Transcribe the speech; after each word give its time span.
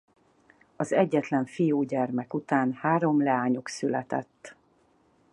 Az 0.75 0.91
egyetlen 0.91 1.45
fiúgyermek 1.45 2.33
után 2.33 2.73
három 2.73 3.23
leányuk 3.23 3.67
született. 3.69 4.55